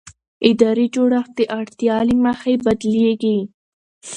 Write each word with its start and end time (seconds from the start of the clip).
اداري 0.49 0.87
جوړښت 0.95 1.31
د 1.37 1.41
اړتیا 1.59 1.97
له 2.07 2.15
مخې 2.25 2.53
بدلېږي. 2.65 3.37